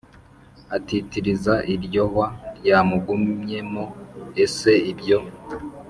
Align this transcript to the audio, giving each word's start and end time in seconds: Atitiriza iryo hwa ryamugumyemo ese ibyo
Atitiriza 0.75 1.53
iryo 1.75 2.03
hwa 2.11 2.27
ryamugumyemo 2.57 3.83
ese 4.43 4.71
ibyo 4.91 5.19